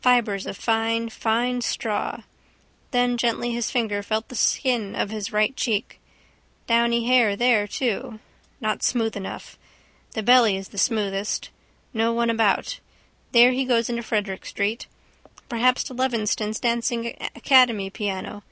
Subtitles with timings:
[0.00, 2.22] Fibres of fine fine straw.
[2.90, 6.00] Then gently his finger felt the skin of his right cheek.
[6.66, 8.18] Downy hair there too.
[8.62, 9.58] Not smooth enough.
[10.12, 11.50] The belly is the smoothest.
[11.92, 12.80] No one about.
[13.32, 14.86] There he goes into Frederick street.
[15.50, 18.42] Perhaps to Levenston's dancing academy piano.